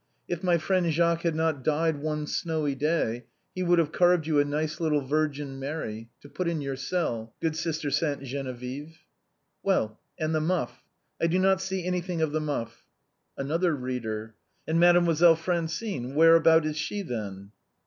[0.27, 4.39] If my friend Jacques had not died one snowy day he would have carved you
[4.39, 8.81] a nice little Virgin Mary to put in your cell, good Sister Sainte Geneviève.
[8.81, 8.93] A Reader:
[9.61, 10.81] Well, and the muff?
[11.21, 12.83] I do not see anything of the muff.
[13.37, 14.33] Another Reader:
[14.67, 17.51] And Mademoiselle Francine, where abouts is she, then?